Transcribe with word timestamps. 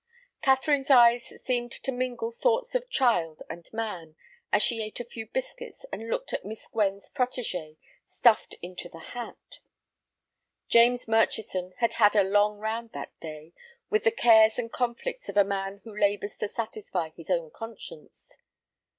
Catherine's 0.41 0.89
eyes 0.89 1.25
seemed 1.43 1.71
to 1.73 1.91
mingle 1.91 2.31
thoughts 2.31 2.73
of 2.73 2.89
child 2.89 3.43
and 3.51 3.71
man, 3.71 4.15
as 4.51 4.63
she 4.63 4.81
ate 4.81 4.99
a 4.99 5.05
few 5.05 5.27
biscuits 5.27 5.85
and 5.91 6.09
looked 6.09 6.33
at 6.33 6.43
Miss 6.43 6.65
Gwen's 6.65 7.07
protégé 7.13 7.77
stuffed 8.03 8.55
into 8.63 8.89
the 8.89 8.97
hat. 9.13 9.59
James 10.67 11.07
Murchison 11.07 11.75
had 11.77 11.93
had 12.01 12.15
a 12.15 12.23
long 12.23 12.57
round 12.57 12.93
that 12.93 13.11
day, 13.19 13.53
with 13.91 14.03
the 14.03 14.09
cares 14.09 14.57
and 14.57 14.73
conflicts 14.73 15.29
of 15.29 15.37
a 15.37 15.43
man 15.43 15.81
who 15.83 15.95
labors 15.95 16.35
to 16.39 16.47
satisfy 16.47 17.09
his 17.09 17.29
own 17.29 17.51
conscience. 17.51 18.37